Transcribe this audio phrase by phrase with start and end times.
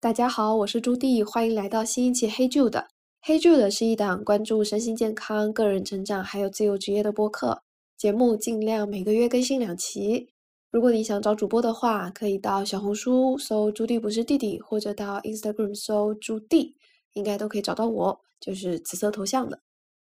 [0.00, 2.70] 大家好，我是朱棣，欢迎来到新一期《黑 Jude》。
[3.20, 7.64] 《黑 Jude》是一档关注身心健康、个人成长还有自由职业的播客，
[7.96, 10.28] 节目尽量每个月更新两期。
[10.70, 16.72] 如果你想找主播的话，可以到小红书搜“朱棣不是弟弟”，或者到 Instagram 搜“朱棣”，
[17.14, 19.58] 应该都可以找到我，就是紫色头像的。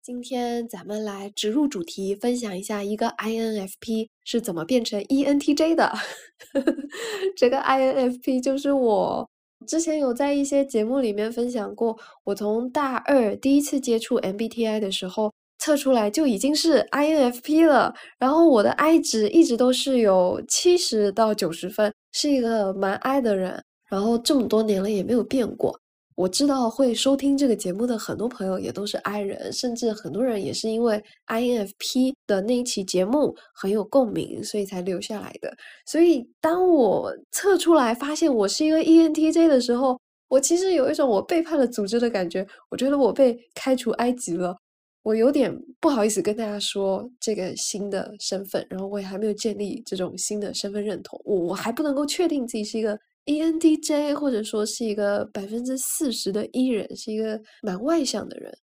[0.03, 5.93] 今天咱们来直入主题，分享一下一个 INFP 是怎么变成 ENTJ 的。
[7.37, 9.30] 这个 INFP 就是我。
[9.67, 25.78] 之前有在一些节目里面分享过，我从大二第一次接触 MBTI 的时候测出来就已经是 INFP 了，然后我的 I 值一直都是有七十到九十分，是一个蛮 I 的人，然后这么多年了也没有变过。
[26.16, 35.55] 我知道会收听这个节目的很多朋友也都是 I 人，甚至很多人也是因为 INFP 的那一期节目很有共鸣，所以才留下来的。
[35.84, 42.47] 所以当我测出来发现我是一个 ENTJ 的时候，我其实有一种我背叛了组织的感觉。
[42.70, 44.56] 我觉得我被开除埃及了，
[45.03, 52.98] 我有点不好意思跟大家说这个新的身份，然后我也还没有建立这种新的身份认同，我我还不能够确定自己是一个。
[53.27, 58.56] ENTJ 或者说是一个百分之四十的 E 人，是一个蛮外向的人，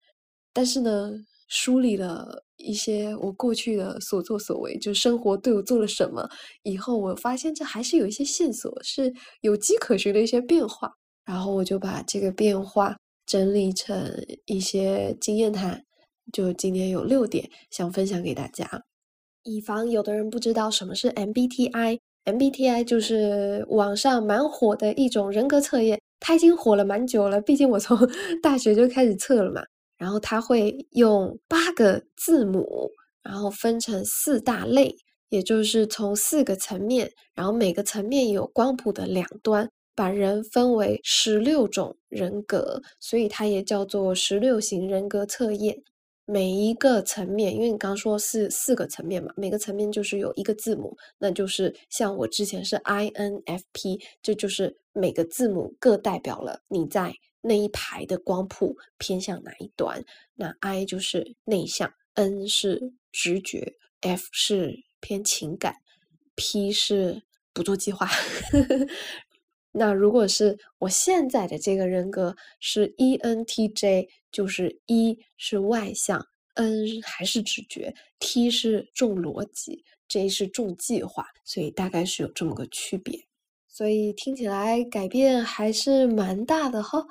[0.53, 1.11] 但是呢，
[1.49, 6.29] 梳理了一些我过去的所作所为，就生活对我做了什么，
[6.63, 10.93] 以后我发现这还是有一些线索是有迹可循的一些变化，
[11.25, 12.97] 然后我就把这个变化
[13.27, 14.15] 整理成
[14.47, 15.83] 一些经验谈，
[16.33, 18.85] 就今天有六点想分享给大家，
[19.43, 21.99] 以防有的人不知道什么是 MBTI。
[22.25, 27.41] MBTI 就是网上蛮火的一种人格测验，它已经火了蛮久了。
[27.41, 27.99] 毕竟我从
[28.43, 29.63] 大学就开始测了嘛。
[29.99, 32.91] 然后它会用八个字母，
[33.23, 34.97] 然后分成四大类，
[35.29, 45.77] 也就是从四个层面，然后每个层面有光谱的两端，把人分为十六种人格，所以它也叫做十六型人格测验。
[46.25, 60.05] 每一个层面，因为你刚说是四个层面嘛，每个层面就是有一个字母，那就是像我之前是 INFP，这就是每个字母各代表了你在那一排的光谱偏向哪一端。
[60.35, 65.75] 那 I 就是内向，N 是直觉，F 是偏情感
[66.37, 68.09] ，P 是不做计划。
[69.73, 83.27] 那如果是我现在的这个人格是 ENTJ，就是一是外向，N 还是直觉，T 是重逻辑，J 是重计划，所以大概是有这么个区别。
[83.67, 87.07] 所以听起来改变还是蛮大的哈。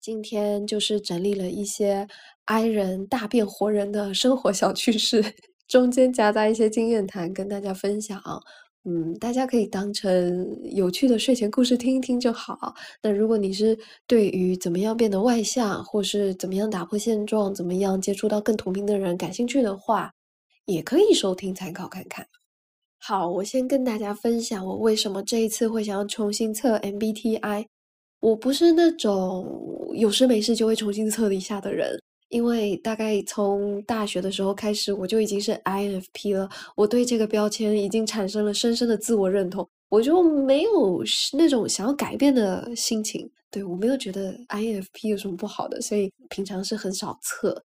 [0.00, 2.06] 今天就是整理了一些
[2.44, 5.34] I 人大变活人的生活小趣事，
[5.66, 8.22] 中间夹杂一些经验谈跟大家分享。
[8.90, 12.74] 嗯，大家可以当成有趣的睡前故事听一听就好。
[13.02, 20.10] 那如果你是对于怎么样变得外向，或是怎么样打破现状，怎么样接触到更同频的人感兴趣的话，
[20.64, 22.26] 也可以收听参考看看。
[22.98, 27.66] 好，我先跟大家分享我为什么这一次会想要重新测 MBTI。
[28.20, 32.00] 我不是那种有事没事就会重新测一下的人。
[32.28, 41.02] 因为大概从大学的时候开始，我就已经是 INFP 了，我对这个标签已经产生了深深的自我认同，我就没有
[41.32, 43.30] 那种想要改变的心情。
[43.50, 47.62] 对我没有觉得 INFP 有什么不好的，所以平常是很少测。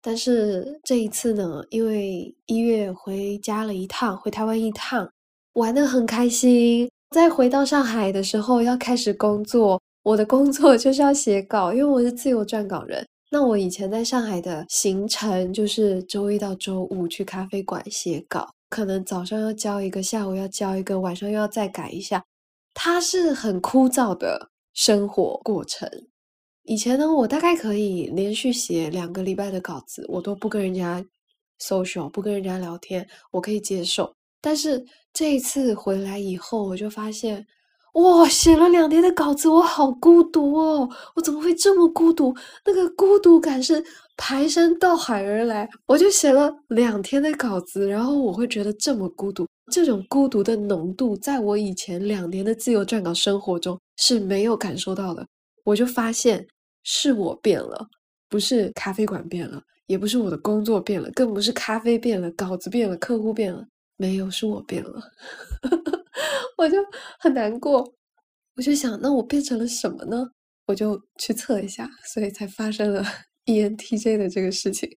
[0.00, 5.10] 但是这一次呢，因为一月回家了一趟，回台湾一趟，
[5.54, 6.88] 玩的很开心。
[7.10, 13.06] 再回到上海的时候，要开始工作，我的工作 就是要写稿，因为我是自由撰稿人。
[13.28, 22.24] 那我以前在上海的行程就是周一到周五去咖啡馆写稿，可能早上要交一个，下午要交一个，晚上又要再改一下，
[22.72, 25.90] 它是很枯燥的生活过程。
[26.62, 31.04] 以前呢，我大概可以连续写两个礼拜的稿子，我都不跟人家
[31.60, 34.14] social，不跟人家聊天，我可以接受。
[34.40, 37.44] 但是这一次回来以后，我就发现。
[37.96, 40.86] 哇，写了两天的稿子，我好孤独哦！
[41.14, 42.34] 我怎么会这么孤独？
[42.64, 43.82] 那个孤独感是
[44.18, 45.66] 排山倒海而来。
[45.86, 49.46] 我就写了两天的稿子，然后我会觉得这么孤独。
[49.72, 55.26] 这种孤独的浓度，在我以前两年的自由撰稿生活中是没有感受到的。
[55.64, 56.46] 我就发现
[56.84, 57.88] 是我变了，
[58.28, 63.64] 不是咖啡馆变了，也不是我的工作变了，更不是咖啡变了，稿子变了，客户变了，
[63.96, 65.00] 没有，是我变了。
[66.56, 66.78] 我就
[67.18, 67.94] 很难过，
[68.56, 70.30] 我就想，那我变成了什么呢？
[70.66, 73.04] 我就去测一下，所以才发生了
[73.46, 74.96] ENTJ 的这个事情。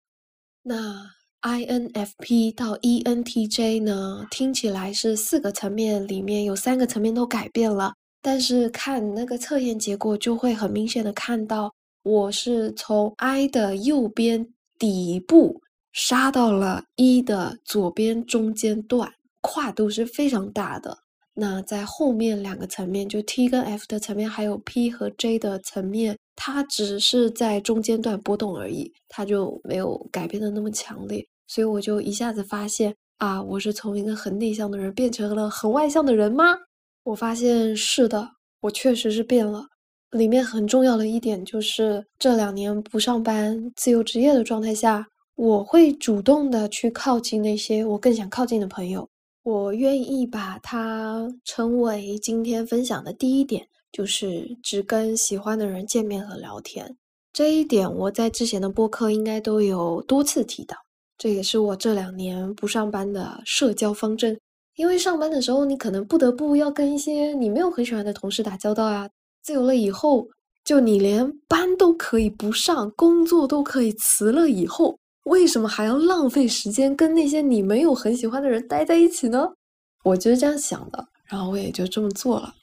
[0.63, 1.11] 那
[1.43, 4.27] INFP 到 ENTJ 呢？
[4.31, 11.73] 听起来是四个层面里面有三个层面都改变了，但是看那个测验结果，就会很明显的看到，
[12.03, 14.47] 我是从 I 的右边
[14.79, 15.63] 底部
[15.93, 20.99] 杀到了 E 的左边中间段，跨度是非常大的。
[21.39, 31.23] 那在后面两个层面，就 T 跟 F 的层面，还有 P 和 J 的层面，它只是在中间段波动而已，它就没有改变的那么强烈。
[31.47, 36.45] 所以我就一下子发现啊，我是从一个很内向的人变成了很外向的人吗？
[37.05, 38.31] 我发现是的，
[38.63, 39.67] 我确实是变了。
[40.13, 49.07] 里面很重要的一点就是这两年不上班、自由职业的状态下，我会主动的去靠近那些我更想靠近的朋友。
[49.47, 56.97] 我愿意把它称为今天分享的第一点，就是只跟喜欢的人见面和聊天。
[57.33, 60.77] 这一点我在之前的播客应该都有多次提到，
[61.17, 64.37] 这也是我这两年不上班的社交方针。
[64.75, 69.09] 因为上班的时候，你可能不得不要跟一些你没有很喜欢的同事打交道啊。
[69.45, 70.27] 自由了以后，
[70.65, 74.99] 就你连班都可以不上，工作都可以辞了以后。
[75.27, 79.49] 为什么还要浪费时间跟那些你没有很喜欢的人待在一起呢？
[80.05, 82.55] 我就是这样想的，然后我也就这么做了。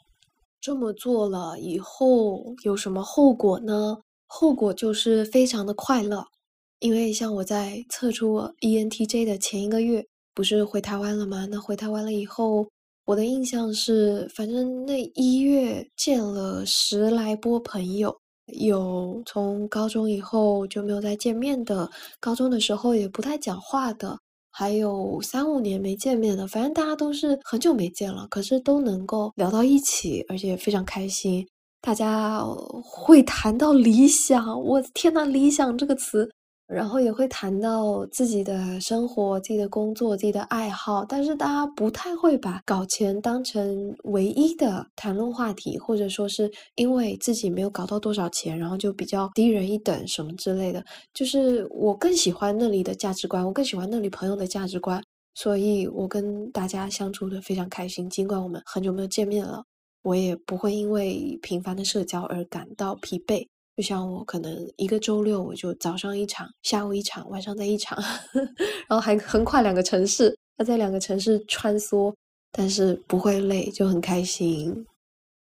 [0.62, 3.98] 这么做了以后有什么后果呢？
[4.28, 6.26] 后果就是非常的快乐，
[6.80, 11.46] 因为像我在测出 ENTJ 的前一个月，不是回台湾了吗？
[11.52, 12.70] 那回台湾了以后，
[13.06, 18.18] 我的印象是，反正那一月见了十来波朋友。
[18.48, 24.20] 有从高中以后就没有再见面的，高中的时候也不太讲话的，
[24.52, 31.48] 还有三五年没见面的，反正大家都是很久没见了，可是都能够聊到一起，而且非常开心。
[31.82, 32.40] 大家
[32.84, 36.30] 会谈到理想，我的天呐，理想这个词。
[36.74, 50.84] 然后也会谈到自己的生活、自己的工作、自己的爱好，但是大家不太会把搞钱当成唯一的谈论话题，或者说是因为自己没有搞到多少钱，然后就比较低人一等什么之类的。
[51.14, 55.02] 就是我更喜欢那里的价值观，我更喜欢那里朋友的价值观，
[55.36, 58.10] 所以我跟大家相处的非常开心。
[58.10, 59.64] 尽管我们很久没有见面了，
[60.02, 63.48] 我也不会因为频繁的社交而感到疲惫。
[63.76, 67.98] 就像我可能一个周六，我就早上一场，下午一场，晚上再一场，
[68.88, 72.14] 然后还横跨两个城市，要在两个城市穿梭，
[72.52, 74.86] 但是不会累，就很开心。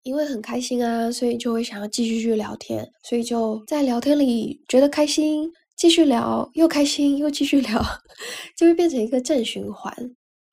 [0.02, 7.82] 因为很开心啊，所以就会想要继续去聊天，所以就在聊天里觉得开心，继续聊，又开心又继续聊，
[8.54, 9.90] 就会变成一个正循环。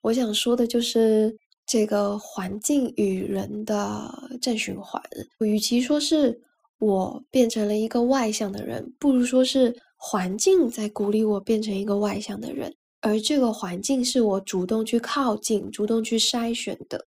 [0.01, 5.04] 我想说的就是这个环境与人的正循环，
[5.39, 6.42] 与其说是。
[6.80, 17.06] 我变成了一个外向的人，不如说是环境在鼓励我变成一个外向的人，而这个环境是我主动去靠近、主动去筛选的。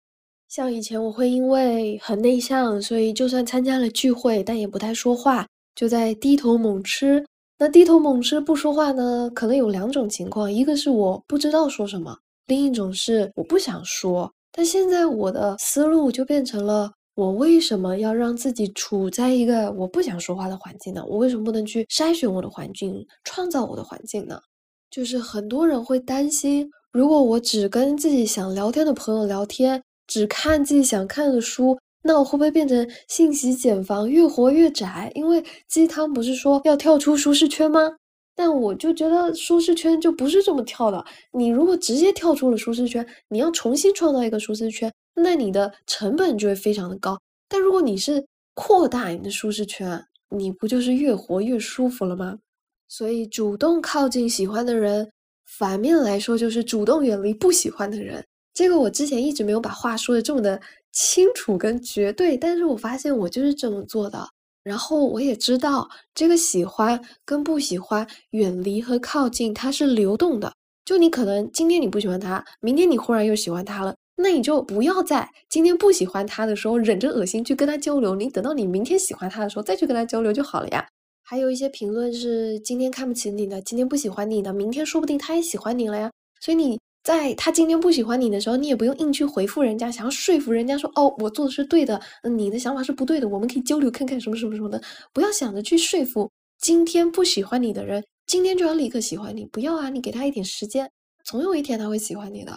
[0.49, 7.25] 像以前我会因为很内向，所以就算参加了聚会，但也不太说话，就在低头猛吃。
[7.59, 12.17] 那低头猛吃不说话呢，可能有两种情况：一个是我不知道说什么，
[12.47, 14.33] 另一种是我不想说。
[14.51, 16.93] 但现在我的思路就变成了。
[17.19, 21.05] 我为什么要让自己处在一个我不想说话的环境呢？
[21.09, 24.41] 我为什么不能去筛选我的环境，创造我的环境呢？
[24.89, 35.11] 就是很多人会担心，如果我只跟自己想聊天的朋友聊天，只看自己想看的书，那我会不会变成信息茧房，越活越窄？
[35.17, 37.97] 因为鸡汤不是说要跳出舒适圈吗？
[38.39, 41.05] 但我就觉得舒适圈就不是这么跳的。
[41.33, 44.93] 你如果直接跳出了舒适圈，你要重新创造一个舒适圈。
[45.17, 52.39] 那你的成本就会非常的高，但如果你是扩大你的舒适圈，你不就是越活越舒服了吗？
[52.87, 55.11] 所以主动靠近喜欢的人，
[55.45, 58.25] 反面来说就是主动远离不喜欢的人。
[58.55, 60.61] 这个我之前一直没有把话说的这么的
[60.93, 64.25] 清楚跟绝对，但是我发现我就是这么做的。
[64.69, 70.53] 然后我也知道这个喜欢跟不喜欢、远离和靠近，它是流动的。
[70.85, 73.95] 就你可能今天你不喜欢他，明天你忽然又喜欢他了。
[74.17, 80.87] 那你就不要在今天不喜欢他的时候忍着恶心去跟他交流，你等到你明天喜欢他的时候再去跟他交流就好了呀。
[81.23, 86.11] 还有一些评论是今天看不起你的，今天不喜欢你的，明天说不定他也喜欢你了呀。
[86.41, 94.79] 所以你在他今天不喜欢你的时候，你也不用硬去回复人家，想要说服人家说哦，我做的是对的，你的想法是不对的，我们可以交流看看什么什么什么的。
[95.15, 100.91] 不要想着去说服今天不喜欢你的人，今天就要立刻喜欢你，不要啊，你给他一点时间，
[101.25, 102.53] 总有一天他会喜欢你的。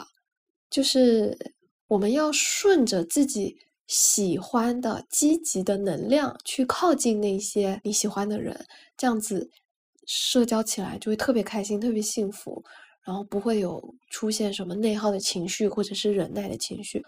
[0.69, 1.37] 就是
[1.87, 3.55] 我们要顺着自己
[3.87, 8.65] 喜欢的积极的能量去靠近那些你喜欢的人，
[8.97, 9.49] 这样子
[10.05, 12.61] 社交起来就会特别开心、特别幸福，
[13.05, 17.01] 然后不会有出现什么内耗的情绪或者是忍耐的情绪。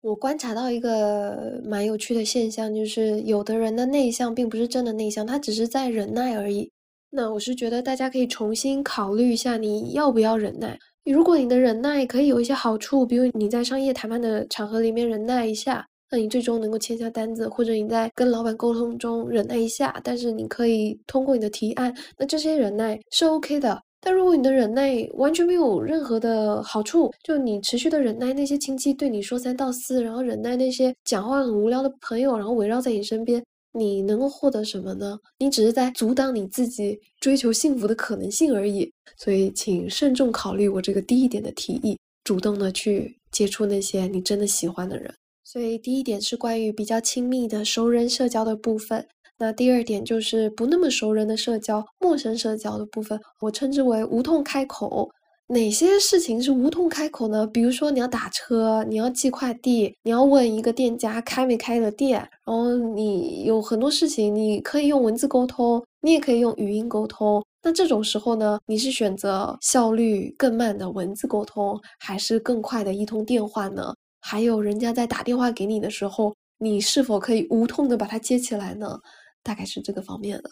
[0.00, 6.70] 我观察到一个蛮有趣的现象，就是有的人的内向并不是真的内向，他只是在忍耐而已。
[7.10, 10.78] 那我是觉得大家可以重新考虑一下，你要不要忍耐？
[11.04, 23.82] 如果你的忍耐可以有一些好处，比如你在商业谈判的场合里面忍耐一下，那你最终能够签下单子，或者你在跟老板沟通中忍耐一下，但是你可以通过你的提案，那这些忍耐是 OK 的。
[24.00, 35.18] 但如果你的忍耐完全没有任何的好处，就你持续的忍耐那些亲戚对你说三道四，然后忍耐那些讲话很无聊的朋友，然后围绕在你身边，你能够获得什么呢？
[35.38, 38.90] 你只是在阻挡你自己追求幸福的可能性而已。
[39.16, 45.12] 所以，请慎重考虑我这个第一点的提议，主动的去接触那些你真的喜欢的人。
[45.44, 49.06] 所以，第一点是关于比较亲密的熟人社交的部分。
[49.38, 55.08] 那第二点就是不那么熟人的社交，陌生社交的部分，我称之为无痛开口。
[55.50, 57.46] 哪些事情是无痛开口呢？
[57.46, 67.42] 比如说你要打车，你要寄快递，你要问一个店家开没开的店，然后你有很多事情，你可以用文字沟通，你也可以用语音沟通。
[67.62, 73.94] 那这种时候呢，你是选择效率更慢的文字沟通，还是更快的一通电话呢？
[74.20, 78.98] 还有人家在打电话给你的时候，你是否可以无痛的把它接起来呢？
[79.42, 80.50] 大概是这个方面的，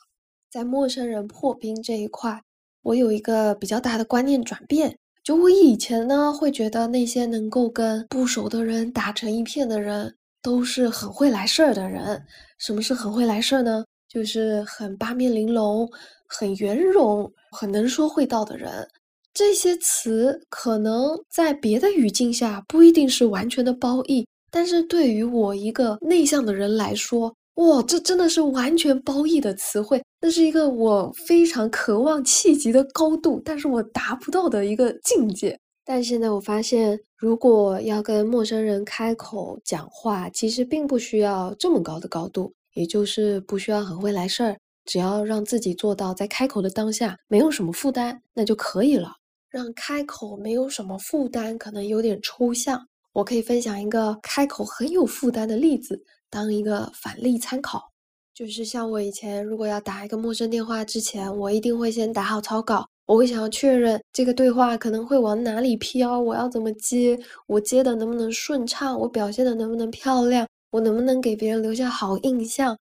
[0.50, 2.43] 在陌生人破冰这一块，
[2.83, 4.97] 我有一个比较大的观念转变。
[5.23, 12.23] 就我以前呢，会觉得那些能够跟不熟的人打成一片的人，都是很会来事儿的人。
[12.59, 13.85] 什么是很会来事儿呢？
[14.09, 15.87] 就是很八面玲珑、
[16.28, 18.88] 很圆融、很能说会道的人。
[19.35, 35.59] 这些词可能在别的语境下不一定是完全的褒义，但是对于我一个内向的人来说，哇，这真的是完全褒义的词汇，那是一个我非常渴望企及的高度，但是我达不到的一个境界。
[35.83, 49.13] 但现在我发现，如果要跟陌生人开口讲话，其实并不需要这么高的高度，也就是不需要很会来事儿，只要让自己做到在开口的当下没有什么负担，那就可以了。
[49.49, 52.87] 让开口没有什么负担，可能有点抽象。
[53.15, 56.03] 我可以分享一个开口很有负担的例子。
[56.37, 57.90] 当一个反例参考，
[58.35, 72.76] 就是像我以前如果要打一个陌生电话之前，我一定会先打好草稿，我会想要确认这个对话可能会往哪里飘，我要怎么接，我接的能不能顺畅，我表现的能不能漂亮，我能不能给别人留下好印象。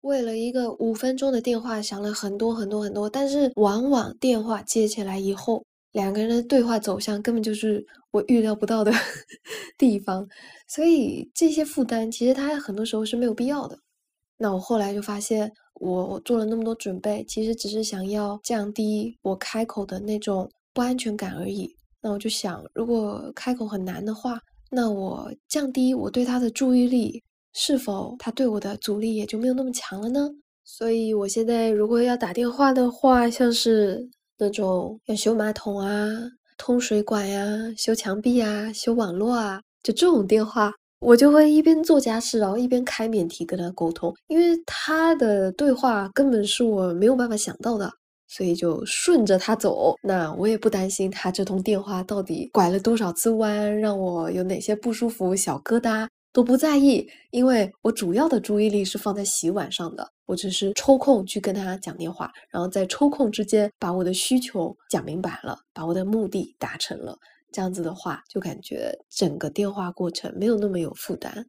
[0.00, 5.62] 为了一个五分钟的电话，想了很多很多很多，但是往往电话接起来以后，
[5.94, 8.92] 两个人的对话走向根本就是我预料不到的
[9.78, 10.28] 地方。
[10.68, 13.78] 所以这些负担其实他很多时候是没有必要的。
[14.36, 21.74] 那我后来就发现，我做了那么多准备，其实只是想要降低我开口的那种不安全感而已。
[22.02, 27.22] 那我就想，如果开口很难的话，那我降低我对他的注意力，
[27.52, 30.28] 是否他对我的阻力也就没有那么强了呢？
[30.64, 36.08] 所以我现在如果要打电话的话，像是那种要修马桶啊、
[36.56, 39.60] 通水管呀、修墙壁啊、修网络啊。
[39.82, 47.90] 就这种电话，我就会一边做家事，然后一边开免提跟他沟通，因为他的对话根本是我没有办法想到的，
[48.26, 49.94] 所以就顺着他走。
[50.02, 60.13] 那我也不担心他这通电话到底拐了多少次弯，让我有哪些不舒服、小疙瘩都不在意，因为我主要的注意力是放在洗碗上的。
[60.26, 67.18] 我只是抽空去跟他讲电话，然后在抽空之间把我的需求讲明白了，把我的目的达成了。
[67.52, 71.46] 这样子的话，就感觉整个电话过程没有那么有负担。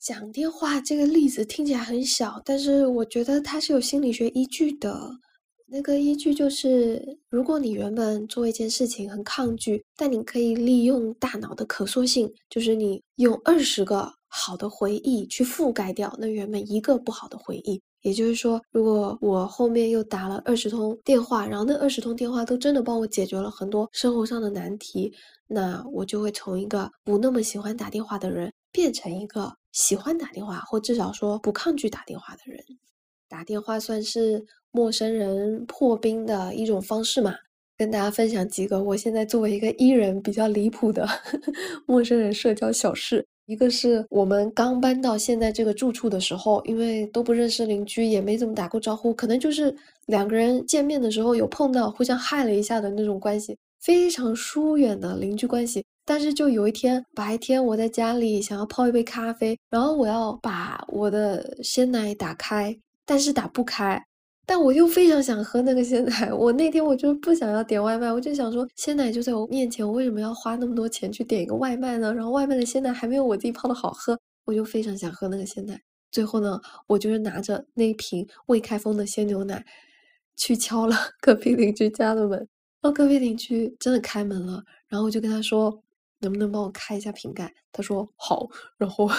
[0.00, 5.10] 讲电话这个例子听起来很小，但是我觉得它是有心理学依据的。
[5.66, 17.80] 那个依据就是，如果你原本做一件事情很抗拒，但你可以利用大脑的可塑性，就是你用二十个好的回忆去覆盖掉那原本一个不好的回忆。
[18.02, 25.12] 也就是说，如果我后面又打了二十通电话，然后那二十通电话都真的帮我解决了很多生活上的难题，
[25.46, 32.62] 那我就会从一个不那么喜欢打电话的人，变成一个喜欢打电话，或至少说不抗拒打电话的人。
[33.28, 37.34] 打电话算是陌生人破冰的一种方式嘛？
[37.78, 41.08] 跟大家分享几个我现在作为一个 E 人比较离谱的
[41.86, 43.26] 陌生人社交小事。
[43.46, 49.74] 一个是我们刚搬到现在这个住处的时候，因为都不认识邻居，也没怎么打过招呼，可能就是
[50.06, 55.84] 两个人见面的时候有碰到，互相嗨了一下的那种关系，非常疏远的邻居关系。
[56.04, 64.02] 但是就有一天白天，我在家里想要泡一杯咖啡，然后我要把我的鲜奶打开，但是打不开。
[64.52, 66.30] 但我又非常想喝那个鲜奶。
[66.30, 72.12] 我那天我就不想要点外卖，我就想说鲜奶就在我面前，我为什么要花那么多钱去点一个外卖呢？
[72.12, 75.80] 然后外卖的鲜奶还没有我自己泡的好喝，我就非常想喝那个鲜奶。
[76.10, 79.64] 最后呢，我就是拿着那瓶未开封的鲜牛奶，
[80.36, 82.38] 去敲了隔壁邻居家的门。
[82.38, 82.46] 然
[82.82, 85.82] 后隔壁邻居真的开门了，然后我就跟他说。
[86.22, 87.52] 能不能帮我开一下瓶盖？
[87.70, 88.48] 他说好，
[88.78, 89.10] 然后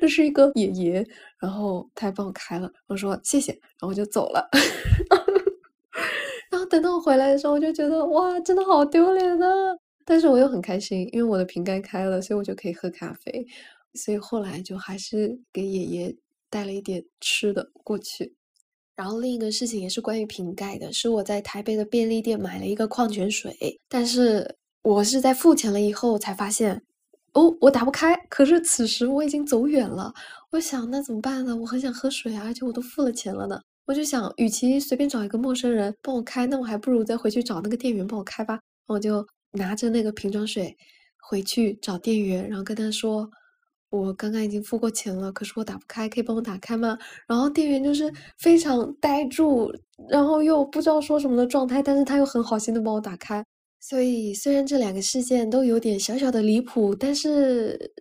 [0.00, 1.06] 那是一个爷爷，
[1.38, 4.48] 然后他还帮我开了，我说谢谢，然后我就走了。
[6.50, 9.48] 然后等到我回来的时候，我就觉得哇，真的好丢脸啊！
[10.04, 13.46] 但是我又很开心，因为我的瓶盖开了，所以我就可以喝咖啡。
[13.94, 16.16] 所以后来就还是给爷爷
[16.48, 18.34] 带了一点吃的过去。
[18.94, 24.56] 然后另一个事情也是关于瓶盖的，是我在台北的便利店买了一个矿泉水，但是。
[24.86, 26.80] 我是在付钱了以后才发现，
[27.32, 28.14] 哦，我打不开。
[28.28, 30.14] 可是此时我已经走远了。
[30.52, 31.56] 我想，那怎么办呢？
[31.56, 33.60] 我很想喝水啊，而且我都付了钱了呢。
[33.86, 38.60] 我就想，与其随便找一个陌生人帮我开，那我还不如再回去找那个店员帮我开吧。
[38.86, 40.76] 我就拿着那个瓶装水
[41.18, 43.28] 回去找店员，然后跟他说，
[43.90, 46.96] 我刚刚已经付过钱了，可是我打不开，可以帮我打开吗？
[47.26, 49.72] 然后店员就是非常呆住，
[50.08, 53.44] 然后又不知道说什么的状态，但是他又很好心的帮我打开。
[53.88, 57.92] 所以，虽然这两个事件都有点小小的离谱，但是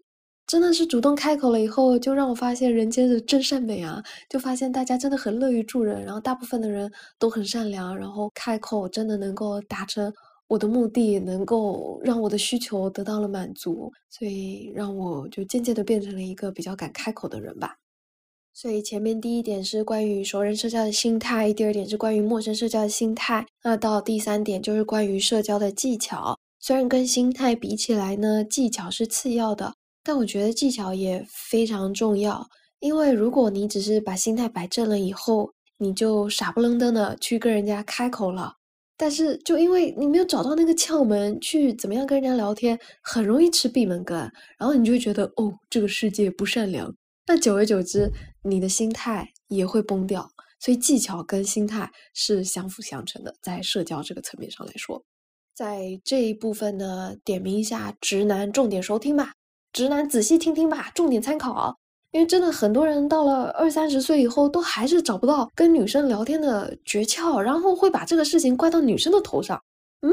[0.47, 4.01] 真的是主动开口了以后，就让我发现人间的真善美啊！
[4.27, 10.11] 就发现大家真的很乐于助人，然后大部分的人都很善良，然后开口真的能够达成
[10.47, 17.77] 我的目的，能够让我的需求得到了满足，所以让我就渐渐的变成了一个比较敢开口的人吧。
[18.57, 26.39] 所以前面第一点是关于熟人社交的心态，第二点是关于陌生社交的心态，那到第三点就是关于社交的技巧。
[26.57, 32.47] 虽然跟心态比起来呢，技巧是次要的，但我觉得技巧也非常重要。
[32.79, 38.53] 因为如果你只是把心态摆正了以后，你就傻不愣登的去跟人家开口了，
[38.95, 44.17] 但是就因为你没有找到那个窍门去怎么样跟人家聊天，很容易吃闭门羹，
[44.57, 46.95] 然后你就会觉得哦，这个世界不善良。
[47.27, 48.11] 那久而久之，
[48.43, 50.29] 你的心态也会崩掉。
[50.59, 55.03] 所以技巧跟心态是相辅相成的，在社交这个层面上来说，
[55.53, 59.33] 在这一部分呢，点名一下直男，重点收听吧，
[59.73, 61.77] 直男仔细听听吧，重点参考。
[62.11, 69.61] 因为真的很多人到了二三十岁以后，都还是找不到跟女生聊天的诀窍，然后会把这个事情怪到女生的头上。
[70.01, 70.11] 嗯。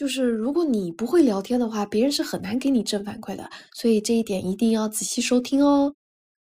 [0.00, 5.94] 就是如果你不会聊天的话，别人是很难给你正反馈的，所以这一点一定要仔细收听哦。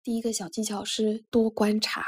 [0.03, 2.03] 第一个小技巧是多观察，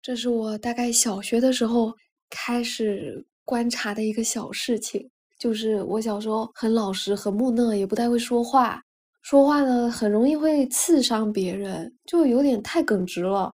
[0.00, 1.92] 这是我大概小学的时候
[2.30, 5.10] 开始观察的一个小事情。
[5.38, 8.80] 就是我小时候很老实、很木讷，也不太会说话，
[9.20, 13.52] 说话呢很容易会刺伤别人，就有点太耿直了。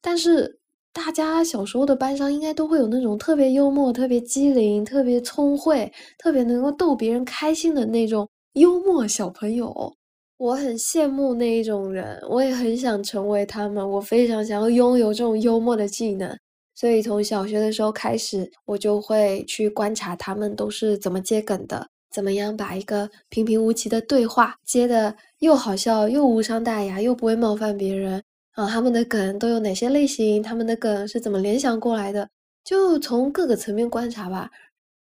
[0.00, 0.58] 但是。
[0.96, 9.94] 大家小时候的班上应该都会有那种特别幽默、特别机灵、特别聪慧、特别能够逗别人开心的那种幽默小朋友。
[10.38, 13.86] 我很羡慕那一种人，我也很想成为他们。
[13.86, 16.34] 我非常想要拥有这种幽默的技能，
[16.74, 28.22] 所以从小学的时候开始，我就会去观察他们都是怎么接梗的，怎么样把一个平平无奇的对话接的又好笑又无伤大雅，又不会冒犯别人。
[28.56, 30.42] 啊，他们的梗都有哪些类型？
[30.42, 32.30] 他们的梗是怎么联想过来的？
[32.64, 34.50] 就从各个层面观察吧。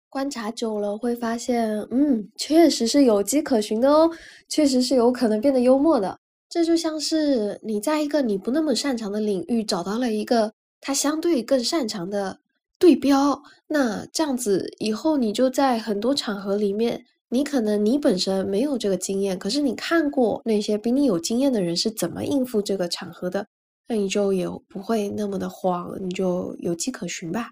[0.08, 4.10] 观察久了会发现，嗯，确实是有迹可循的哦，
[4.48, 6.18] 确实是有可能变得幽默的。
[6.48, 12.38] 这就像是你在一个你不那么擅长的领域找到了一个他相对更擅长的
[12.78, 17.04] 对标，那这样子以后你就在很多场合里面。
[17.34, 23.48] 你可能你本身没有这个经验，可是你看过那些比你有经验的人是怎么应付这个场合的，
[23.88, 27.50] 那你就也不会那么的慌，你就有迹可循吧。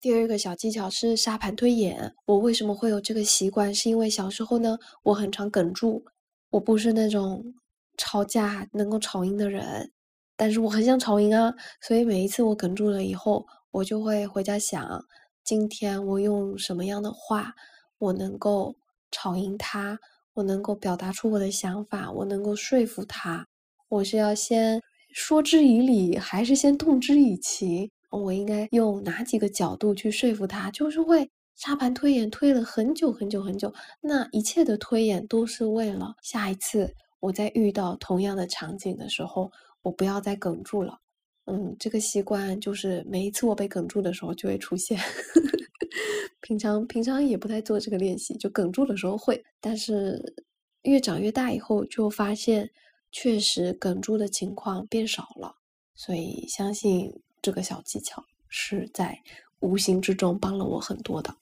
[0.00, 2.14] 第二个小技巧是沙盘推演。
[2.26, 3.74] 我为什么会有这个习惯？
[3.74, 6.04] 是因为小时候呢，我很常哽住，
[6.50, 7.52] 我不是那种
[7.96, 9.90] 吵架能够吵赢的人，
[10.36, 15.04] 但是我很想吵赢啊，所以每一次我哽住了以后，我就会回家想，
[15.42, 17.54] 今天我用什么样的话，
[17.98, 18.76] 我能够。
[19.14, 19.96] 吵赢他，
[20.34, 23.46] 我能够表达出我的想法，我能够说服他。
[23.88, 27.88] 我是要先说之以理，还是先动之以情？
[28.10, 30.68] 我应该用哪几个角度去说服他？
[30.72, 33.72] 就是会沙盘推演，推了很久很久很久。
[34.00, 40.98] 那一切的推演都是为了下一次我在遇到同样的场景的时候，我不要再哽住了。
[41.46, 44.98] 嗯，这个习惯就是每一次我被哽住的时候就会出现。
[46.40, 50.34] 平常平常也不太做这个练习，就哽住的时候会，但是
[50.82, 52.70] 越长越大以后就发现，
[53.10, 55.56] 确实哽住的情况变少了，
[55.94, 58.24] 所以相信这个小技巧。
[58.56, 59.18] 是在
[59.58, 61.34] 无形之中帮了我很多的。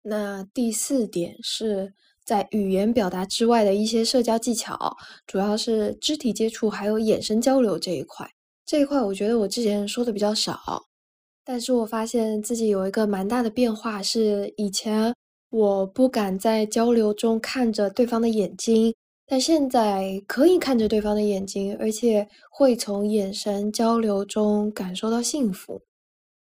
[0.00, 1.92] 那第四点是
[2.24, 8.26] 在语言表达之外的一些社交技巧，主要是肢体接触还有眼神交流这一块。
[8.64, 10.86] 这一块我觉得我之前说的比较少，
[11.44, 15.14] 但是我发现自己有一个蛮大的变化，是以前
[15.50, 18.94] 我不敢在交流中看着对方的眼睛，
[19.26, 25.80] 但现在可以看着对方的眼睛，而且会从眼神交流中感受到幸福。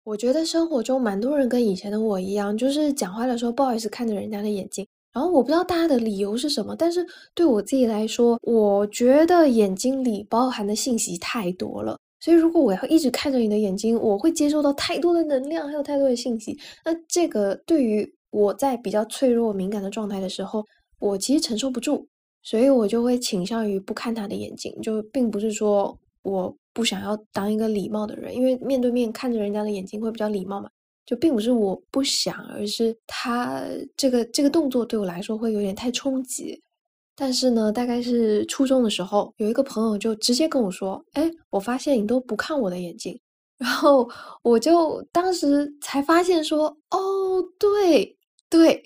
[0.03, 4.87] 我觉得生活中蛮多人跟以前的我一样，就是讲话的时候不好意思看着人家的眼睛。
[5.13, 11.97] 然后我不知道大家的理由是什么，但是对我自己来说，我觉得眼睛里包含的信息太多了。
[12.27, 16.59] 所以如果我要一直看着你的眼睛，我会接受到太多的能量，还有太多的信息。
[16.83, 20.61] 那这个对于我在比较脆弱、敏感的状态的时候，
[20.99, 22.05] 我其实承受不住，
[22.43, 24.77] 所以我就会倾向于不看他的眼睛。
[24.81, 26.53] 就并不是说我。
[26.73, 30.69] 不想要当一个礼貌的人，因为面对面看着人家的眼睛会比较礼貌嘛。
[31.07, 36.61] 就并不是我不想，而是他这个这个动作对我来说会有点太冲击。
[37.19, 43.19] 但是呢，大概是初中的时候，有一个朋友就直接跟我说：“哎，我发现你都不看我的眼睛。”
[43.57, 44.07] 然后
[44.43, 48.15] 我就当时才发现说：“哦，对
[48.51, 48.83] 对。”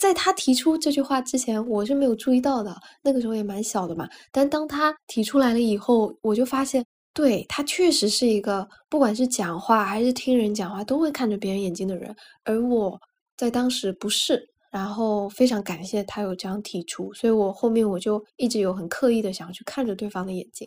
[0.00, 2.74] 在他提出这句话之前，我是没有注意到的。
[3.02, 4.08] 那个时候也蛮小的嘛。
[4.32, 12.14] 但当他提出来了以后，我就发现，对他确实是一个不管是讲话还是听人讲话都会看着别人眼睛的人。
[12.44, 12.98] 而我
[13.36, 20.66] 在当时不是，然后非常感谢他有这样提出，所以我后面我就一直有很刻意的想要去看着对方的眼睛。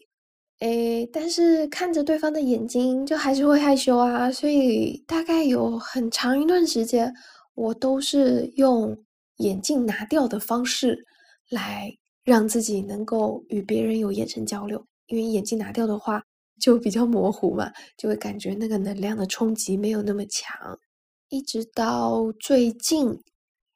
[0.59, 7.13] 诶，但是看着对方的眼睛就还是会害羞啊，所以大概有很长一段时间，
[7.55, 8.97] 我都是用。
[9.37, 11.05] 眼镜拿掉的方式，
[11.51, 14.83] 来让自己能够与别人有眼神交流。
[15.05, 16.23] 因为眼镜拿掉的话，
[16.59, 20.57] 就比较模糊嘛，就会感觉那个能量的冲击没有那么强。
[21.29, 23.19] 一直到最近，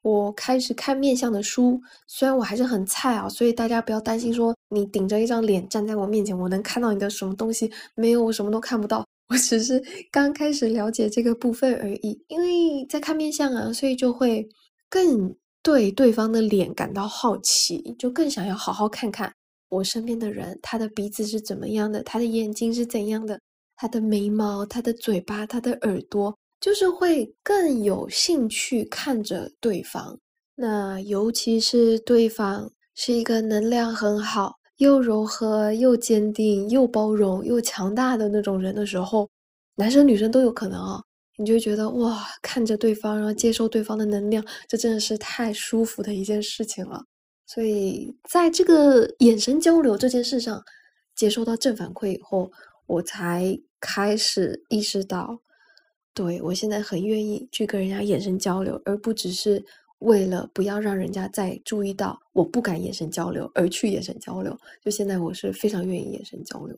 [0.02, 7.70] 我开始看面相的书，虽然我还是很菜啊，所以大家不要担心说你顶着一张脸站在我面前，我能看到你的什么东西？
[7.94, 12.22] 没有，我什么都看不到，我只是刚开始了解这个部分而已。
[12.28, 14.48] 因为在看面相啊，所以就会
[14.90, 15.34] 更。
[15.64, 19.32] 对对方的脸感到好奇，就更想要好好看看
[19.68, 23.38] 我身边的人，他的鼻子是怎么样的，他的眼睛是怎样的，
[23.76, 30.16] 他的眉毛、他的嘴巴、他的耳朵，就是会更有兴趣看着对方。
[30.54, 39.28] 那尤其是对方是一个能量很好、又柔和、又坚定、又包容、又强大的那种人的时候，
[39.74, 41.02] 男生女生都有可能啊。
[41.36, 47.02] 你就觉得哇，看着对方，然后接受对方的能量，这真的是太舒服的一件事情了。
[47.46, 50.62] 所以，在这个眼神交流这件事上，
[51.16, 52.52] 接收到正反馈以后，
[52.86, 55.40] 我才开始意识到，
[56.14, 59.64] 对我现在很愿意去跟人家眼神交流，而不只是
[60.00, 64.58] 为了不要让人家再注意到我不敢眼神交流而去眼神交流。
[64.84, 66.76] 就现在，我是非常愿意眼神交流。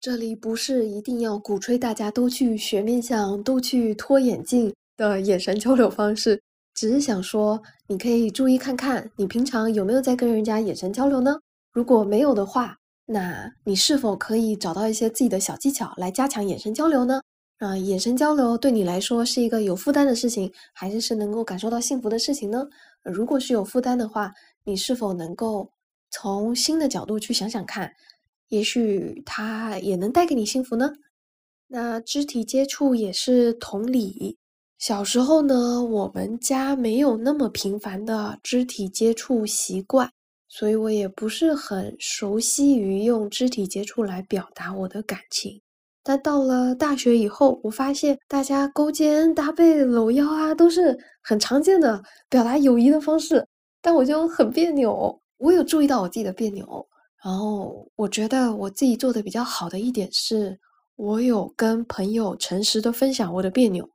[0.00, 6.42] 这里不是一定要鼓吹大家都去学面相、都去脱眼镜的眼神交流方式，
[6.74, 11.38] 只是想说，你可以注意看看，你平常有没有在跟人家眼神交流呢？
[11.72, 17.20] 如果没有的话，那你是否可以找到一些自己的小技巧来加强眼神交流呢？
[17.60, 22.66] 啊，眼神交流对你来说是一个有负担的事情，还是是能够感受到幸福的事情呢？
[23.02, 24.32] 如果是有负担的话，
[24.64, 25.70] 你是否能够
[26.10, 27.92] 从新的角度去想想看？
[28.48, 30.90] 也许它也能带给你幸福呢。
[31.66, 34.38] 那肢体接触也是同理。
[34.78, 40.10] 小时候呢，我们家没有那么频繁的肢体接触习惯，
[40.48, 45.60] 所以我也不是很熟悉于用肢体接触来表达我的感情。
[46.10, 53.46] 但到了大学以后，我发现大家勾肩搭背、搂腰啊，都是很常见的表达友谊的方式。
[53.80, 56.66] 但我就很别扭，我有注意到我自己的别扭。
[57.22, 60.58] 然后我觉得我自己做的比较好的一点是，
[60.96, 63.88] 我有跟朋友诚实的分享我的别扭，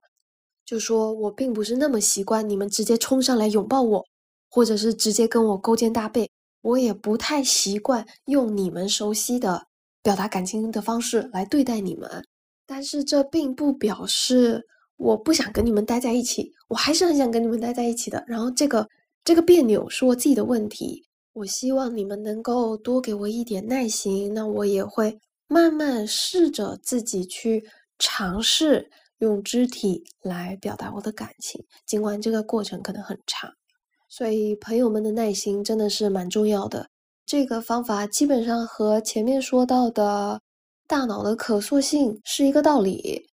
[0.66, 4.06] 就说我并不是那么习惯你们直接冲上来拥抱我，
[4.50, 6.30] 或者是直接跟我勾肩搭背，
[6.62, 9.68] 我也不太习惯用你们熟悉的
[10.06, 12.24] 表达感情的方式来对待你们。
[12.68, 14.62] 但是这并不表示
[14.98, 18.24] 我不想跟你们待在一起，我还是很想跟你们待在一起的。
[18.28, 18.88] 然后这个
[19.24, 21.04] 这个别扭是我自己的问题。
[21.34, 27.66] 我希望你们能够多给我一点耐心，那我也会慢慢试着自己去
[27.98, 33.52] 尝试用肢体来表达我的感情，尽管这个过程可能很长。
[34.08, 36.90] 所以朋友们的耐心真的是蛮重要的。
[37.26, 40.42] 这个方法基本上和前面说到的
[40.88, 43.28] 大脑的可塑性是一个道理。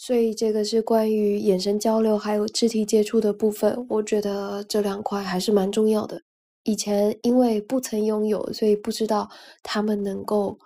[0.00, 6.22] 所以这个是关于眼神交流还有肢体接触的部分，我觉得这两块还是蛮重要的。
[6.62, 9.28] 以前因为不曾拥有，所以不知道
[9.62, 10.56] 他们能够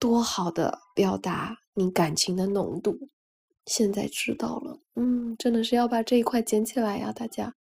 [0.00, 2.98] 多好的表达你感情的浓度。
[3.66, 7.54] 现在知道了，嗯，真的是要把这一块捡起来呀，大家。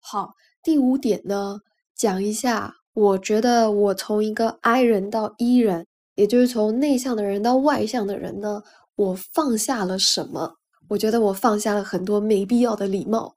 [0.00, 0.32] 好，
[0.64, 1.60] 第五点呢，
[1.94, 8.62] 讲一下，我觉得我从一个 I 人到 E 人，也就是从内向的人到外向的人呢，
[8.94, 10.54] 我放下了什么？
[10.90, 13.34] 我觉得我放下了很多没必要的礼貌。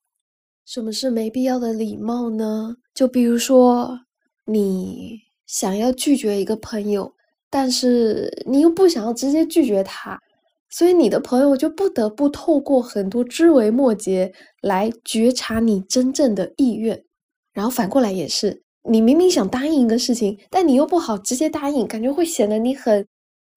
[0.66, 2.76] 什么是没必要的礼貌呢？
[2.94, 4.02] 就比如说，
[4.46, 5.18] 你
[5.48, 7.14] 想要拒绝一个朋友，
[7.50, 10.20] 但是你又不想要直接拒绝他，
[10.70, 17.06] 所以你的朋友就不得不透过很多枝微末节来觉察你真正的意愿。
[17.54, 23.06] 然后反过来也是，你明明想答应一个事情，但你又不好直接答应，感觉会显得你很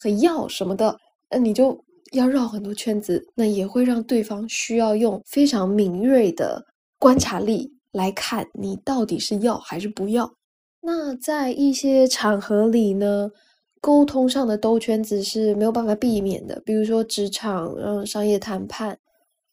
[0.01, 0.97] 很要什么的，
[1.31, 1.79] 那你就
[2.13, 6.65] 要绕很多圈子，那也会让对方需要用非常敏锐的。
[6.99, 10.31] 观察力来看，你到底是要还是不要？
[10.83, 13.31] 那在一些场合里呢，
[13.81, 18.99] 沟通上的兜圈子是没有办法避免的，比如说职场、嗯商业谈判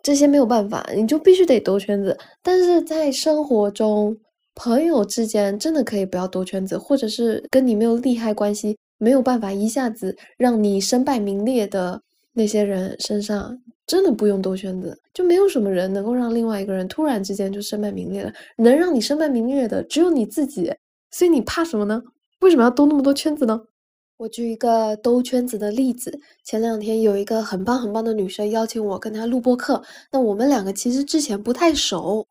[0.04, 2.18] 这些没有办法，你就必须得兜圈子。
[2.44, 4.18] 但是在生活中，
[4.58, 12.02] 朋友之间真的可以不要兜圈子，或者是跟你没有利害关系，没有办法一下子让你身败名裂的
[12.34, 13.58] 那些人身上。
[13.86, 18.34] 真的不用兜圈子，就没有什么人能够让另外一个人突然之间就身败名裂了。
[18.58, 20.70] 能让你身败名裂的只有你自己，
[21.12, 22.02] 所以你怕什么呢？
[22.41, 23.62] 为什么要兜那么多圈子呢？
[24.17, 26.20] 我举一个兜圈子的例子。
[26.43, 32.28] 前两天有一个很棒很棒的女生邀请我跟她录播课，那我们两个其实之前不太熟，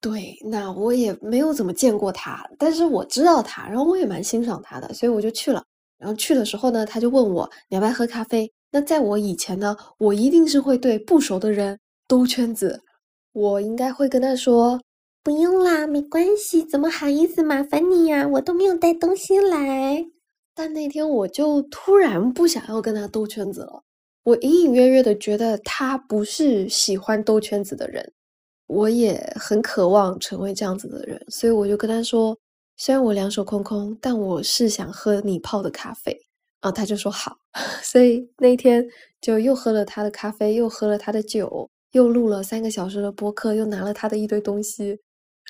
[0.00, 5.64] 对，那我也没有怎么见过他，但是我知道他，然后我也蛮欣赏他的，所以我就去了。
[5.98, 8.48] 然后去的时候呢，他就问我你要不要喝咖啡。
[8.70, 12.80] 那在我以前呢，我一定是会对不熟的人兜圈子，
[13.32, 14.80] 我应该会跟他说
[15.24, 18.28] ：“不用啦，没关系，怎么好意思麻烦你呀？
[18.28, 20.06] 我都没有带东西来。”
[20.54, 23.82] 但那天我就突然不想要跟他兜圈子了，
[24.22, 28.12] 我隐隐约约的觉得他不是喜欢兜圈子的人，
[28.68, 32.38] 我也很渴望成为这样子的人，所以我就跟他说
[32.78, 36.16] ：“虽然我两手空空，但我是想喝你泡的咖啡。”
[36.60, 37.36] 啊，他就说好，
[37.82, 38.84] 所以那天
[39.20, 44.98] 就又喝了他的咖啡，又喝了他的酒，又录了三个小时的播客，又拿了他的一堆东西，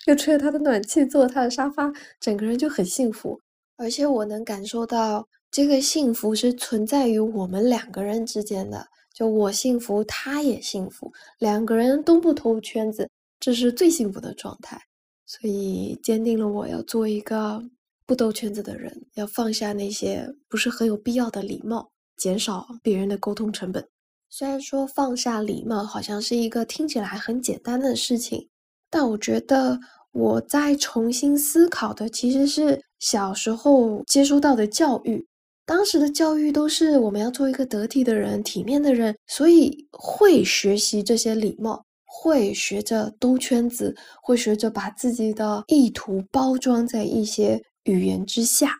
[0.06, 3.40] 又吹了他的暖气，坐了他的沙发，整个人就很幸福。
[3.78, 8.86] 而且我能感受到这个幸福是存在于我们两个人之间的，
[9.18, 14.80] 就我幸福，他也幸福，两个人都不兜圈子，这是最幸福的状态。
[15.26, 17.64] 所以坚定了我要做一个。
[18.06, 23.86] 不兜圈子的人要放下那些不是很有必要的礼貌，减少别人的沟通成本。
[24.30, 28.48] 虽然说放下礼貌好像是一个听起来很简单的事情，
[28.88, 29.78] 但我觉得
[30.12, 35.26] 我在重新思考的其实是小时候接收到的教育。
[35.68, 47.62] 当时的教育都是我们要做一个得体的人、体面的人，所以会学习这些礼貌，会学着兜圈子，会学着把自己的意图包装在一些。
[47.84, 48.70] 语言之下，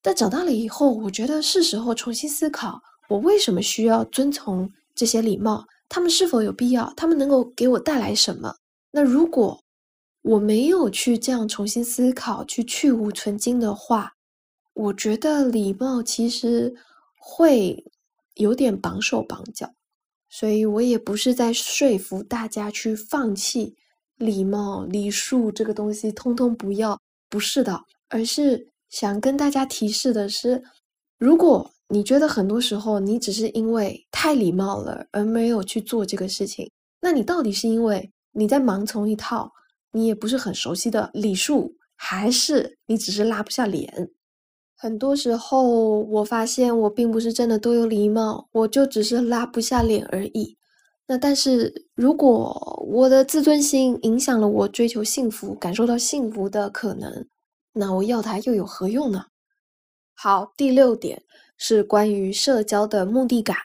[0.00, 5.64] 但长大了以后，我觉得是时候重新思考，我为什么需要遵从这些礼貌？
[5.88, 6.92] 他们是否有必要？
[6.96, 8.54] 他们能够给我带来什么？
[8.92, 9.60] 那如果
[10.22, 14.12] 我没有去这样重新思考，去去无存精的话，
[14.78, 16.72] 我觉得礼貌其实
[17.18, 17.84] 会
[18.34, 19.74] 有点绑手绑脚。
[20.30, 23.74] 所以我也不是在说服大家去放弃
[24.16, 27.00] 礼貌礼数这个东西，通通不要。
[27.28, 27.82] 不是的。
[28.08, 30.62] 而是想跟大家提示的是，
[31.18, 39.52] 如果你觉得很多时候你只是因为太礼貌了而没有去做这个事情，那你到底是因为你在盲从一套
[39.90, 44.10] 你也不是很熟悉的礼数，还是你只是拉不下脸？
[44.80, 50.56] 很多时候我发现我并不是真的多有礼貌，我就只是拉不下脸而已。
[51.08, 57.26] 那但是如果我的自尊心影响了我追求幸福、感受到幸福的可能。
[57.72, 59.26] 那我要它又有何用呢？
[60.14, 61.22] 好，第六点
[61.56, 63.56] 是关于社交的目的感。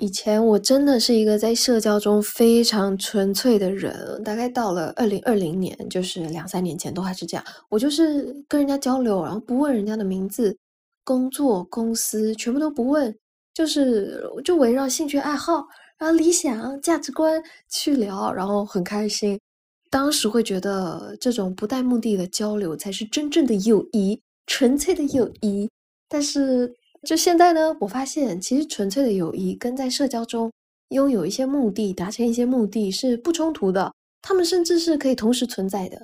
[0.00, 7.44] 以前我真的是一个在社交中非常纯粹的人，大概到了二零二零年，就是两三年前都还是这样。
[7.68, 10.56] 我就是跟人家交流，然后不问人家的名字、
[11.04, 13.14] 工作、公司，全部都不问，
[13.52, 15.66] 就是就围绕兴趣爱好、
[15.98, 19.38] 然后理想、价值观去聊，然后很开心。
[19.90, 25.68] 当时会觉得这种不带目的的交流才是真正的友谊，纯粹的友谊。
[26.08, 26.74] 但是
[27.06, 30.52] 就现在呢，我发现其实纯粹的友谊跟在社交中
[30.90, 33.92] 拥有一些目的，达成一些目的是不冲突的。
[34.22, 35.98] 他们甚至是可以同时存在的。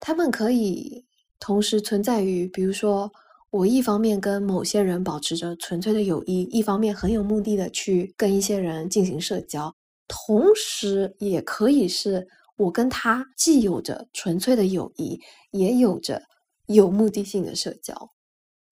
[0.00, 1.04] 他们可以
[1.40, 3.10] 同时存在于，比如说，
[3.48, 9.74] 我一方面跟某些人保持着纯粹的友谊，一方面很有目的的去跟一些人进行社交，
[10.06, 15.18] 同时也可以是我跟他既有着纯粹的友谊，
[15.52, 16.22] 也有着
[16.66, 18.10] 有目的性的社交。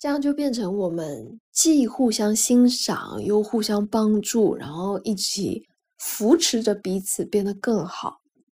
[0.03, 5.63] 这样就变成我们既互相欣赏，又互相帮助，然后一起
[5.97, 8.17] 扶持着彼此变得更好，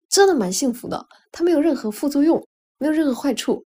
[0.09, 1.05] 真的蛮幸福的。
[1.31, 2.43] 它没有任何副作用，
[2.79, 3.63] 没有任何坏处。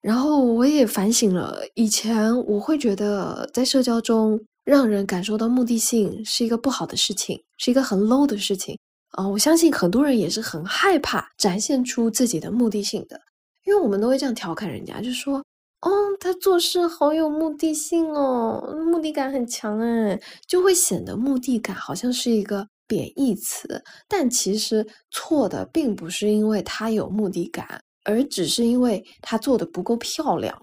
[0.00, 8.78] 然后我也反省了，以前我会觉得在社交中让人感受到目的性是一个不好的事情，是一个很 low 的事情
[9.08, 9.26] 啊。
[9.26, 13.20] 我相信很多人也是很害怕展现出自己的目的性的，
[13.66, 15.42] 因为我们都会这样调侃人家，就说。
[15.80, 23.82] 哦，他做事好有目的性哦，目的感很强哎，就会显得目的感好像是一个贬义词。
[24.08, 30.60] 但其实错的并不是因为他有目的感，而只是因为他做的不够漂亮。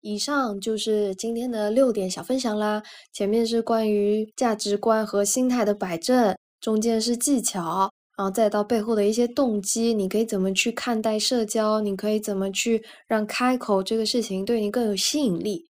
[0.00, 2.80] 以上就是今天的六点小分享啦，
[3.12, 7.90] 前面是关于价值观和心态的摆正，中间是技巧。
[8.18, 11.80] 然后再到背后的一些动机，你可以怎么去看待社交？
[11.80, 15.68] 你可以怎么去让开口这个事情对你更有吸引力？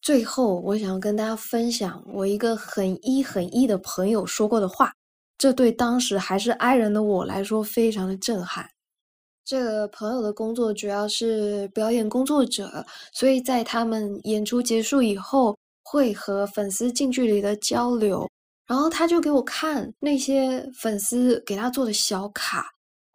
[0.00, 4.92] 最后，我想要跟大家分享我一个很一很一的朋友说过的话，
[5.36, 8.68] 这对当时还是 I 人的我来说非常的震撼。
[9.44, 18.28] 这个朋友的工作主要是表演工作者，所以在他们演出结束以后，会和粉丝近距离的交流。
[18.66, 22.64] 然后他就给我看那些粉丝给他做的小卡，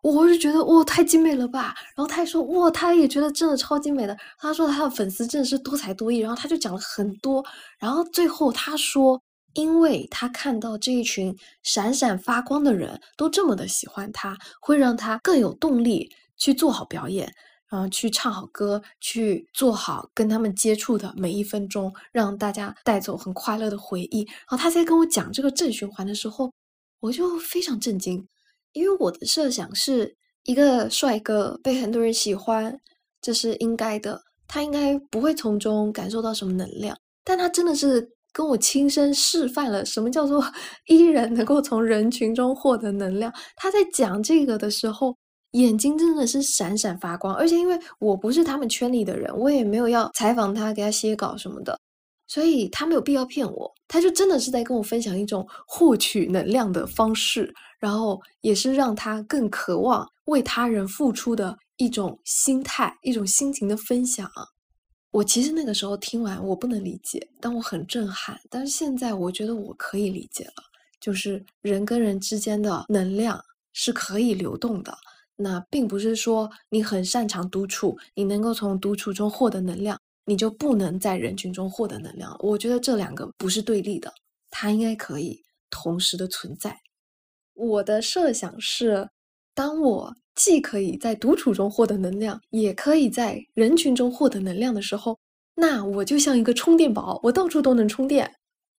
[0.03, 1.73] 我就觉得哇，太精美了吧！
[1.95, 4.15] 然后他还说哇，他也觉得真的超精美的。
[4.37, 7.43] 他说他的粉丝真的是多才多艺，然后他就讲了很多。
[7.79, 9.21] 然后最后他说，
[9.53, 17.33] 因为他看到这一群闪闪发光的人都这么的喜欢他，会让他更有动力去做好表演。
[17.69, 24.25] 然后去唱好歌，去做好跟他们接触的每一分钟，让大家带走很快乐的回忆。
[24.25, 26.51] 然后他在跟我讲这个正循环的时候，
[27.01, 28.25] 我就非常震惊，
[28.71, 32.79] 因为我的设想是一个帅哥被很多人喜欢，
[33.21, 36.97] 这是应该的，他应该不会从中感受到什么能量。
[37.25, 40.41] 但他真的是跟我亲身示范了什么叫做
[40.87, 43.33] 依然能够从人群中获得能量。
[43.57, 45.17] 他在讲这个的时候。
[45.57, 51.79] 眼睛真的是闪闪发光，而且因为我不是他们圈里的人，我也没有要采访他，给他写稿什么的，
[52.27, 53.73] 所以他没有必要骗我。
[53.87, 64.29] 他就真的是在跟我分享一种获取能量的方式，然后也是让他更渴望为他人付出的一种心态、一种心情的分享。
[65.11, 68.39] 我其实那个时候听完，我不能理解，但我很震撼。
[68.49, 70.63] 但是现在我觉得我可以理解了，
[70.99, 73.41] 就是人跟人之间的能量
[73.71, 74.95] 是可以流动的。
[75.37, 82.35] 那并不是说你很擅长独处，你能够从独处中获得能量，你就不能在人群中获得能量。
[82.39, 84.11] 我觉得这两个不是对立的，
[84.49, 86.75] 它应该可以同时的存在。
[87.53, 89.07] 我的设想是，
[89.53, 95.17] 当我既可以在独处中获得能量，也可以在人群中获得能量的时候，
[95.55, 98.31] 那我就像一个充电宝，我到处都能充电。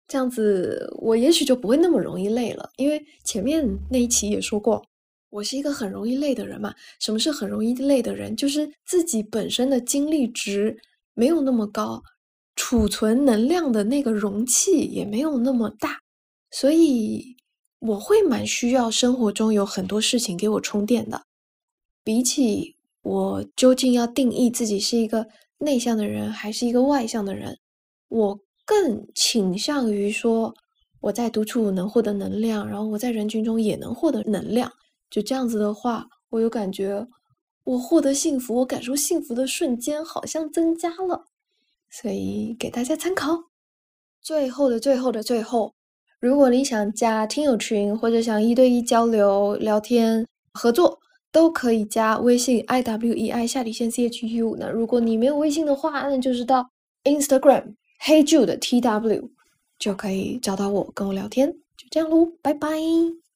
[0.09, 2.71] 这样子，我也许就不会那么容易累了。
[2.77, 4.85] 因为前面那一期也说过。
[5.31, 6.75] 我是一个很容易累的人嘛？
[6.99, 8.35] 什么是很容易累的人？
[8.35, 10.77] 就是自己本身的精力值
[11.15, 12.03] 没有那么高，
[12.57, 15.99] 储存能量的那个容器也没有那么大，
[16.51, 17.37] 所以
[17.79, 21.23] 我会蛮需要生活中有很多事情给我充电的。
[22.03, 25.27] 比起我究竟要定义自己是一个
[25.59, 27.59] 内向的人还是一个外向的人，
[28.09, 30.55] 我更倾向于说
[31.01, 34.73] 我在独处能获得能量，然后我在人群中也能获得能量。
[35.11, 37.07] 就这样子的话，我有感觉，
[37.65, 41.27] 我获得幸福，我感受幸福的瞬间好像增加了，
[41.91, 43.45] 所以给大家参考。
[44.21, 45.75] 最后的最后的最后，
[46.21, 50.99] 如果你想加听友群或者想一对一交流、聊天、合作，
[51.31, 54.57] 都可以加微信 i w e i 下底线 c h u。
[54.59, 56.69] 那如果你没有微信的话，那就是到
[57.05, 59.31] Instagram 黑 Jude t w
[59.79, 61.53] 就可以找到我，跟我聊天。
[61.77, 63.28] 就这样喽，拜拜。